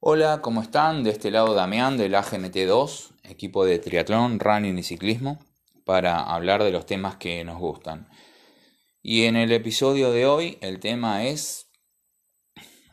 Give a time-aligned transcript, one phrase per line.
[0.00, 1.02] Hola, ¿cómo están?
[1.02, 5.40] De este lado Damián del AGMT2, equipo de triatlón, running y ciclismo,
[5.84, 8.08] para hablar de los temas que nos gustan.
[9.02, 11.66] Y en el episodio de hoy el tema es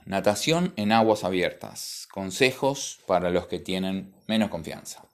[0.05, 5.07] natación en aguas abiertas, consejos para los que tienen menos confianza.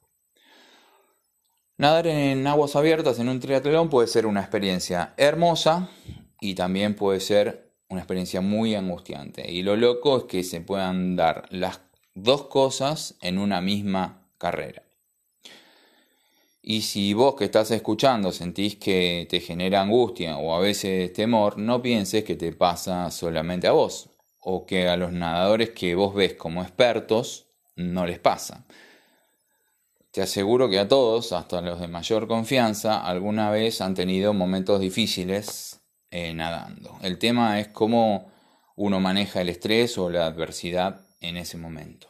[1.75, 5.89] Nadar en aguas abiertas en un triatlón puede ser una experiencia hermosa
[6.39, 9.51] y también puede ser una experiencia muy angustiante.
[9.51, 11.81] Y lo loco es que se puedan dar las
[12.15, 14.83] dos cosas en una misma carrera.
[16.63, 21.57] Y si vos que estás escuchando sentís que te genera angustia o a veces temor,
[21.57, 26.13] no pienses que te pasa solamente a vos o que a los nadadores que vos
[26.15, 28.65] ves como expertos no les pasa.
[30.11, 34.79] Te aseguro que a todos, hasta los de mayor confianza, alguna vez han tenido momentos
[34.79, 35.80] difíciles
[36.11, 36.97] eh, nadando.
[37.01, 38.29] El tema es cómo
[38.75, 42.07] uno maneja el estrés o la adversidad en ese momento.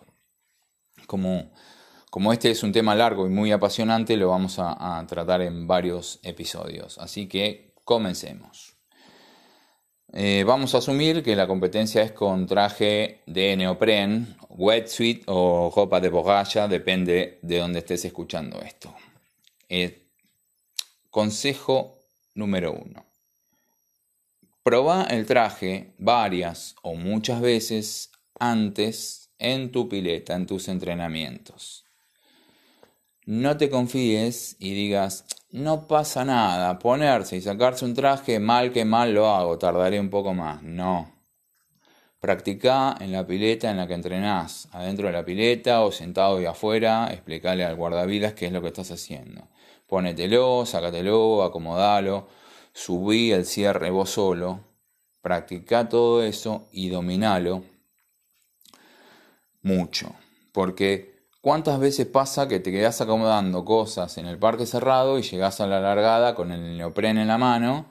[1.06, 1.52] Como,
[2.10, 6.20] como este es un tema largo y muy apasionante, lo vamos a, tratar en varios
[6.24, 6.98] episodios.
[6.98, 8.78] Así que comencemos.
[10.14, 16.02] Eh, vamos a asumir que la competencia es con traje de neopren, wetsuit o ropa
[16.02, 18.94] de borracha, depende de dónde estés escuchando esto.
[19.70, 20.10] Eh,
[21.10, 22.00] consejo
[22.34, 23.11] número uno.
[24.64, 31.84] Proba el traje varias o muchas veces antes en tu pileta, en tus entrenamientos.
[33.26, 38.86] No te confíes y digas, no pasa nada, ponerse y sacarse un traje, mal que
[38.86, 40.62] mal lo hago, tardaré un poco más.
[40.62, 41.12] No.
[42.20, 46.46] Practica en la pileta en la que entrenás, adentro de la pileta o sentado y
[46.46, 49.48] afuera, explicarle al guardavidas qué es lo que estás haciendo.
[49.88, 52.28] Pónetelo, sácatelo, acomodalo,
[52.74, 54.62] subí el cierre vos solo,
[55.22, 57.64] practica todo eso y dominalo
[59.62, 60.16] mucho.
[60.52, 61.12] Porque
[61.42, 65.66] ¿Cuántas veces pasa que te quedas acomodando cosas en el parque cerrado y llegas a
[65.66, 67.88] la largada con el neopren en la mano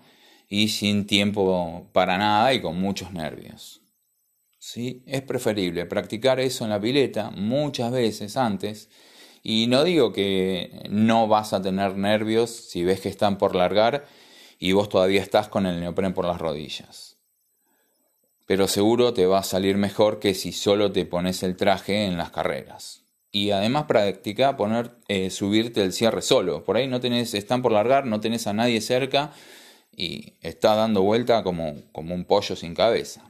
[0.48, 3.82] y sin tiempo para nada y con muchos nervios?
[4.60, 5.02] ¿Sí?
[5.04, 8.88] Es preferible practicar eso en la pileta muchas veces antes
[9.42, 14.06] y no digo que no vas a tener nervios si ves que están por largar
[14.62, 17.16] y vos todavía estás con el neopren por las rodillas.
[18.46, 22.18] Pero seguro te va a salir mejor que si solo te pones el traje en
[22.18, 23.02] las carreras.
[23.32, 26.62] Y además practica poner, eh, subirte el cierre solo.
[26.62, 29.32] Por ahí no tenés, están por largar, no tenés a nadie cerca
[29.96, 33.22] y está dando vuelta como, como un pollo sin cabeza.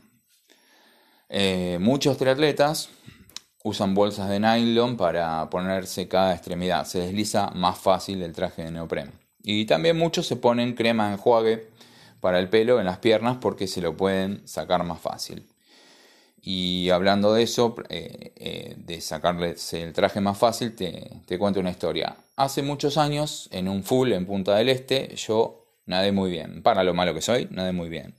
[1.28, 2.88] Eh, muchos triatletas
[3.62, 6.86] usan bolsas de nylon para ponerse cada extremidad.
[6.86, 9.29] Se desliza más fácil el traje de neopren.
[9.42, 11.68] Y también muchos se ponen crema enjuague
[12.20, 15.46] para el pelo en las piernas porque se lo pueden sacar más fácil.
[16.42, 21.60] Y hablando de eso, eh, eh, de sacarles el traje más fácil, te, te, cuento
[21.60, 22.16] una historia.
[22.36, 26.62] Hace muchos años, en un full en Punta del Este, yo nadé muy bien.
[26.62, 28.14] Para lo malo que soy, nadé muy bien.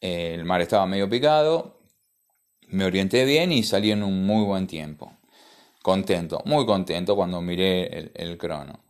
[0.00, 1.80] el mar estaba medio picado,
[2.68, 5.12] me orienté bien y salí en un muy buen tiempo.
[5.82, 8.80] Contento, muy contento cuando miré el, el crono.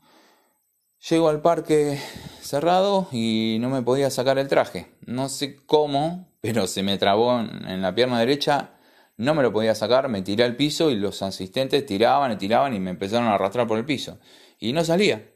[1.09, 1.99] Llego al parque
[2.43, 4.93] cerrado y no me podía sacar el traje.
[5.06, 8.72] No sé cómo, pero se me trabó en, la pierna derecha,
[9.16, 12.75] no me lo podía sacar, me tiré al piso y los asistentes tiraban y tiraban
[12.75, 14.19] y me empezaron a arrastrar por el piso.
[14.59, 15.27] Y no salía.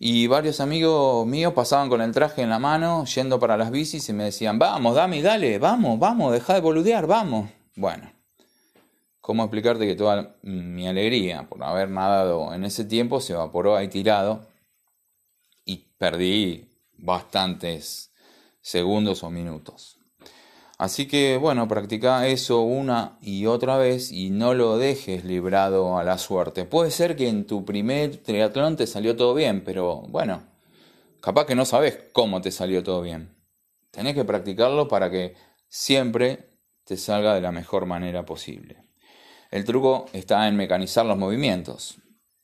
[0.00, 4.08] Y varios amigos míos pasaban con el traje en la mano, yendo para las bicis
[4.08, 7.48] y me decían, vamos, dame, dale, vamos, vamos, deja de boludear, vamos.
[7.76, 8.10] Bueno,
[9.20, 13.86] ¿cómo explicarte que toda mi alegría por haber nadado en ese tiempo se evaporó ahí
[13.86, 14.49] tirado
[15.70, 18.12] y perdí bastantes
[18.60, 19.98] segundos o minutos?
[20.78, 26.04] Así que bueno, practica eso una y otra vez y no lo dejes librado a
[26.04, 26.64] la suerte.
[26.64, 30.42] Puede ser que en tu primer triatlón te salió todo bien, pero bueno,
[31.20, 33.36] capaz que no sabes cómo te salió todo bien.
[33.90, 35.34] Tenés que practicarlo para que
[35.68, 36.48] siempre
[36.84, 38.82] te salga de la mejor manera posible.
[39.50, 41.98] El truco está en mecanizar los movimientos.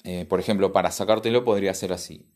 [0.05, 2.36] Eh, por ejemplo, para sacártelo podría ser así.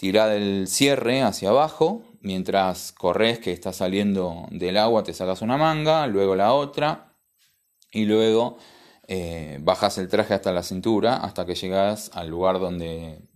[0.00, 5.58] Tira el cierre hacia abajo, mientras corres que está saliendo del agua te sacas una
[5.58, 7.18] manga, luego la otra
[7.92, 8.56] y luego
[9.08, 13.28] eh, bajas el traje hasta la cintura hasta que llegas al lugar donde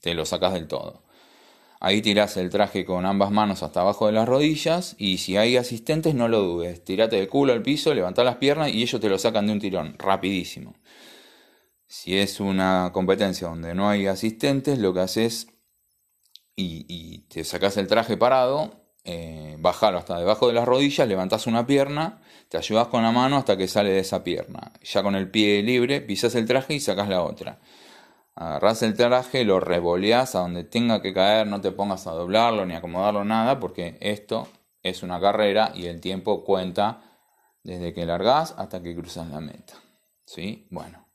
[0.00, 1.04] te lo sacas del todo.
[1.78, 5.56] Ahí tiras el traje con ambas manos hasta abajo de las rodillas y si hay
[5.56, 9.08] asistentes no lo dudes, tirate de culo al piso, levanta las piernas y ellos te
[9.08, 10.74] lo sacan de un tirón, rapidísimo.
[11.86, 15.51] Si es una competencia donde no hay asistentes, lo que haces
[16.56, 18.70] y, te sacas el traje parado,
[19.04, 23.56] eh, hasta debajo de las rodillas, levantás una pierna, te ayudas con la mano hasta
[23.56, 24.72] que sale de esa pierna.
[24.82, 27.58] Ya con el pie libre, pisas el traje y sacas la otra.
[28.34, 32.64] Agarrás el traje, lo revoleás a donde tenga que caer, no te pongas a doblarlo
[32.64, 34.48] ni acomodarlo nada, porque esto
[34.82, 37.02] es una carrera y el tiempo cuenta
[37.62, 39.74] desde que largás hasta que cruzas la meta.
[40.24, 40.66] ¿Sí?
[40.70, 41.08] Bueno,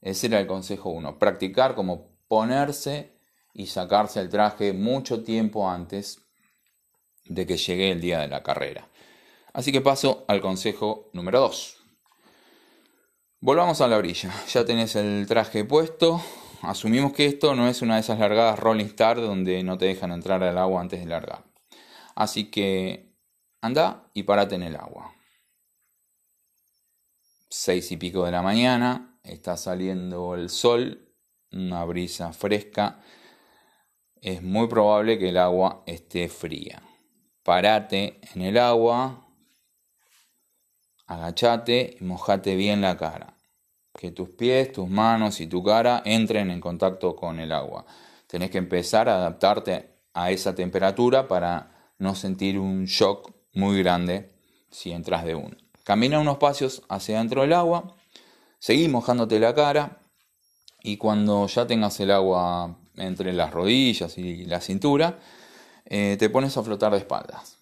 [0.00, 1.18] ese era el consejo 1.
[1.18, 3.17] Practicar como ponerse
[3.52, 6.22] y sacarse el traje mucho tiempo antes
[7.24, 8.88] de que llegue el día de la carrera.
[9.52, 11.76] Así que paso al consejo número 2.
[13.40, 14.32] Volvamos a la orilla.
[14.52, 16.20] Ya tenés el traje puesto.
[16.62, 20.10] Asumimos que esto no es una de esas largadas Rolling Star donde no te dejan
[20.10, 21.44] entrar al agua antes de largar.
[22.16, 23.14] Así que
[23.60, 25.14] anda y parate en el agua.
[27.48, 31.14] Seis y pico de la mañana, está saliendo el sol,
[31.52, 33.00] una brisa fresca.
[34.22, 36.82] Es muy probable que el agua esté fría
[37.48, 39.26] parate en el agua,
[41.06, 43.38] agachate y mojate bien la cara.
[43.94, 47.86] Que tus pies, tus manos y tu cara entren en contacto con el agua.
[48.26, 54.30] Tenés que empezar a adaptarte a esa temperatura para no sentir un shock muy grande
[54.70, 55.56] si entras de uno.
[55.84, 57.96] Camina unos pasos hacia dentro del agua,
[58.58, 60.02] seguí mojándote la cara
[60.82, 65.18] y cuando ya tengas el agua entre las rodillas y la cintura,
[65.86, 67.56] eh, te pones a flotar de espaldas.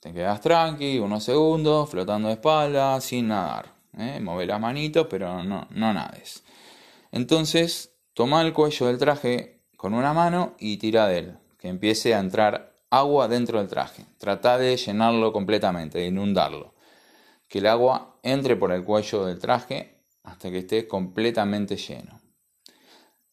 [0.00, 3.72] Te quedas tranqui, unos segundos, flotando de espaldas, sin nadar.
[3.98, 4.18] ¿eh?
[4.20, 6.42] Move las manitos, pero no, no nades.
[7.12, 12.14] Entonces, toma el cuello del traje con una mano y tira de él, que empiece
[12.14, 14.04] a entrar agua dentro del traje.
[14.18, 16.74] Trata de llenarlo completamente, de inundarlo.
[17.48, 22.20] Que el agua entre por el cuello del traje hasta que esté completamente lleno.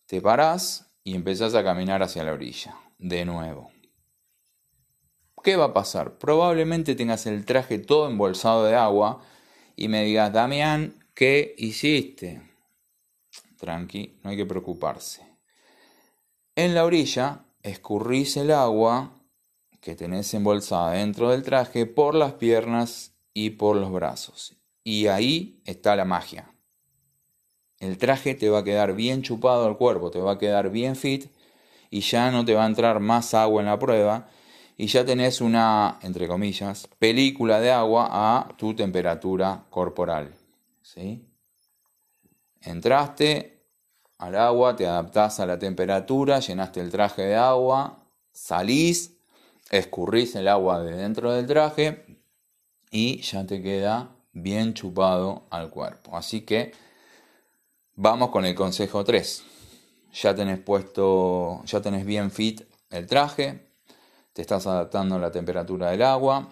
[0.05, 3.71] Te parás y empezás a caminar hacia la orilla, de nuevo.
[5.41, 6.17] ¿Qué va a pasar?
[6.17, 9.23] Probablemente tengas el traje todo embolsado de agua
[9.77, 12.41] y me digas, Damián, ¿qué hiciste?
[13.57, 15.25] Tranqui, no hay que preocuparse.
[16.57, 19.21] En la orilla escurrís el agua
[19.79, 24.57] que tenés embolsada dentro del traje por las piernas y por los brazos.
[24.83, 26.53] Y ahí está la magia.
[27.79, 30.95] El traje te va a quedar bien chupado al cuerpo, te va a quedar bien
[30.95, 31.29] fit
[31.89, 34.27] y ya no te va a entrar más agua en la prueba
[34.77, 40.33] y ya tenés una, entre comillas, película de agua a tu temperatura corporal.
[40.81, 41.25] ¿sí?
[42.61, 43.63] Entraste
[44.17, 49.13] al agua, te adaptás a la temperatura, llenaste el traje de agua, salís,
[49.69, 52.05] escurrís el agua de dentro del traje
[52.91, 56.15] y ya te queda bien chupado al cuerpo.
[56.15, 56.71] Así que
[57.97, 59.43] vamos con el consejo 3.
[60.13, 63.67] Ya tenés puesto, ya tenés bien fit el traje,
[64.31, 66.47] te estás adaptando a la temperatura del agua,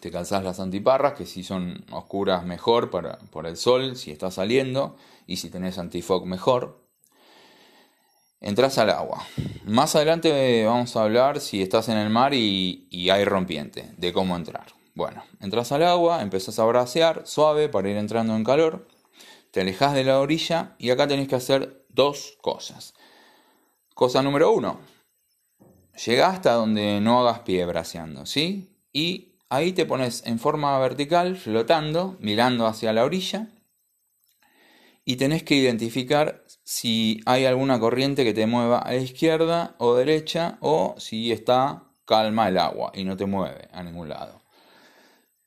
[0.00, 4.30] te calzás las antiparras, que si son oscuras mejor para, por el sol, si está
[4.30, 6.84] saliendo, y si tenés antifog mejor.
[8.40, 9.26] Entras al agua.
[9.64, 14.12] Más adelante vamos a hablar si estás en el mar y, y hay rompiente, de
[14.12, 14.66] cómo entrar.
[14.94, 18.86] Bueno, entras al agua, empezás a bracear suave para ir entrando en calor,
[19.50, 22.94] te alejas de la orilla y acá tenés que hacer dos cosas.
[23.94, 24.80] Cosa número uno,
[26.06, 28.78] Llega hasta donde no hagas pie braceando, ¿sí?
[28.92, 33.48] Y ahí te pones en forma vertical, flotando, mirando hacia la orilla.
[35.04, 39.94] Y tenés que identificar si hay alguna corriente que te mueva a la izquierda o
[39.94, 44.39] derecha o si está calma el agua y no te mueve a ningún lado.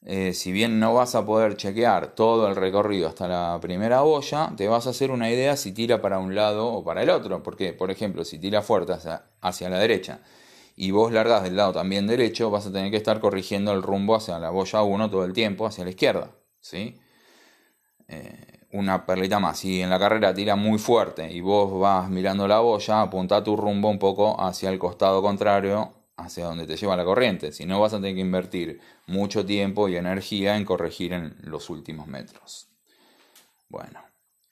[0.05, 4.51] Eh, si bien no vas a poder chequear todo el recorrido hasta la primera boya,
[4.57, 7.41] te vas a hacer una idea si tira para un lado o para el otro.
[7.41, 8.93] Porque, por ejemplo, si tira fuerte
[9.41, 10.19] hacia la derecha
[10.75, 14.15] y vos largas del lado también derecho, vas a tener que estar corrigiendo el rumbo
[14.15, 16.31] hacia la boya 1 todo el tiempo, hacia la izquierda.
[16.59, 16.99] ¿sí?
[18.07, 19.59] Eh, una perlita más.
[19.59, 23.55] Si en la carrera tira muy fuerte y vos vas mirando la boya, apunta tu
[23.55, 25.93] rumbo un poco hacia el costado contrario,
[26.25, 27.51] hacia donde te lleva la corriente.
[27.51, 31.69] Si no, vas a tener que invertir mucho tiempo y energía en corregir en los
[31.69, 32.67] últimos metros.
[33.69, 34.01] Bueno,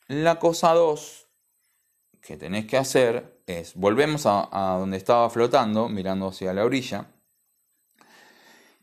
[0.08, 1.28] la cosa 2
[2.22, 7.08] que tenés que hacer es, volvemos a, donde estaba flotando, mirando hacia la orilla,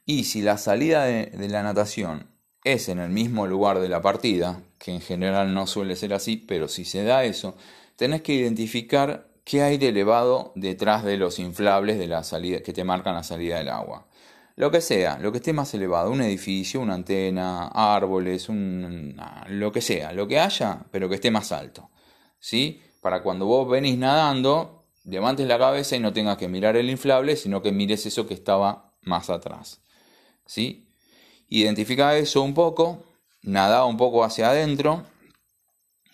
[0.04, 2.26] y si la salida de, la natación
[2.64, 6.36] es en el mismo lugar de la partida, que en general no suele ser así,
[6.36, 7.56] pero si se da eso,
[7.96, 12.74] tenés que identificar qué hay de elevado detrás de los inflables de la salida, que
[12.74, 14.06] te marcan la salida del agua.
[14.56, 19.16] Lo que sea, lo que esté más elevado, un edificio, una antena, árboles, un,
[19.48, 21.90] lo que sea, lo que haya, pero que esté más alto.
[22.38, 22.82] ¿Sí?
[23.00, 27.36] para cuando vos venís nadando, levantes la cabeza y no tengas que mirar el inflable,
[27.36, 29.80] sino que mires eso que estaba más atrás.
[30.46, 30.88] ¿Sí?
[31.48, 33.04] Identifica eso un poco,
[33.42, 35.04] nada un poco hacia adentro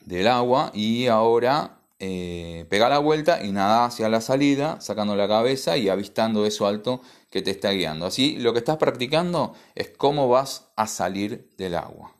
[0.03, 5.29] del agua y ahora eh, pega la vuelta y nada hacia la salida, sacando la
[5.29, 8.07] cabeza y avistando eso alto que te está guiando.
[8.07, 12.17] Así lo que estás practicando es cómo vas a salir del agua.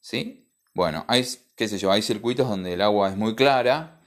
[0.00, 0.50] ¿Sí?
[0.74, 1.24] Bueno, hay,
[1.54, 4.00] qué sé yo, hay circuitos donde el agua es muy clara,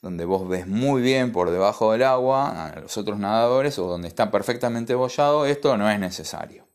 [0.00, 4.08] donde vos ves muy bien por debajo del agua a los otros nadadores o donde
[4.08, 6.66] está perfectamente bollado, esto no es necesario.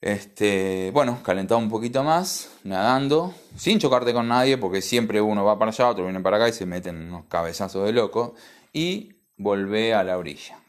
[0.00, 5.58] Este, bueno, calentado un poquito más, nadando, sin chocarte con nadie, porque siempre uno va
[5.58, 8.34] para allá, otro viene para acá y se meten unos cabezazos de loco,
[8.72, 10.62] y volvé a la orilla.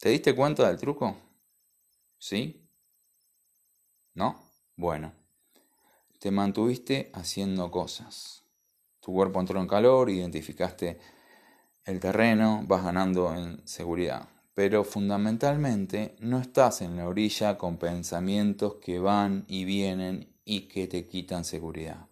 [0.00, 1.16] ¿Te diste cuenta del truco?
[2.18, 2.68] ¿Sí?
[4.14, 4.38] ¿No?
[4.76, 5.14] Bueno,
[6.18, 8.44] te mantuviste haciendo cosas.
[9.00, 10.98] Tu cuerpo entró en calor, identificaste
[11.84, 18.74] el terreno, vas ganando en seguridad pero fundamentalmente no estás en la orilla con pensamientos
[18.76, 22.06] que van y vienen y que te quitan seguridad.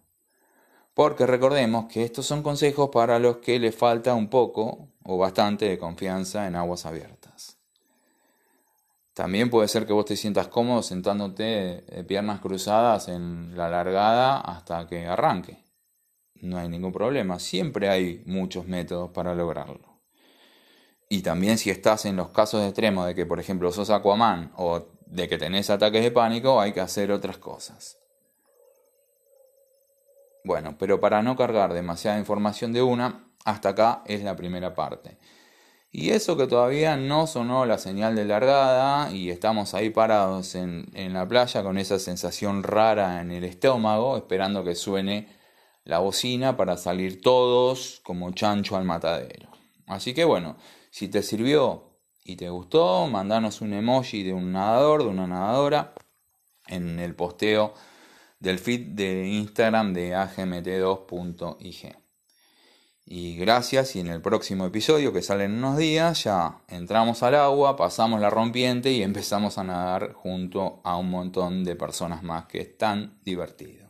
[0.93, 5.65] Porque recordemos que estos son consejos para los que le falta un poco o bastante
[5.65, 7.57] de confianza en aguas abiertas.
[9.13, 14.39] También puede ser que vos te sientas cómodo sentándote de piernas cruzadas en la largada
[14.39, 15.63] hasta que arranque.
[16.35, 19.90] No hay ningún problema, siempre hay muchos métodos para lograrlo.
[21.11, 24.85] Y también si estás en los casos extremos de que, por ejemplo, sos Aquaman o
[25.07, 27.97] de que tenés ataques de pánico, hay que hacer otras cosas.
[30.45, 35.17] Bueno, pero para no cargar demasiada información de una, hasta acá es la primera parte.
[35.91, 40.91] Y eso que todavía no sonó la señal de largada y estamos ahí parados en,
[40.93, 45.27] en, la playa con esa sensación rara en el estómago, esperando que suene
[45.83, 49.49] la bocina para salir todos como chancho al matadero.
[49.87, 50.55] Así que bueno,
[50.91, 55.93] si te sirvió y te gustó, mandanos un emoji de un nadador, de una nadadora,
[56.67, 57.73] en el posteo
[58.39, 61.95] del feed de Instagram de agmt2.ig.
[63.05, 67.35] Y gracias, y en el próximo episodio que sale en unos días, ya entramos al
[67.35, 72.45] agua, pasamos la rompiente y empezamos a nadar junto a un montón de personas más
[72.45, 73.80] que es tan divertido.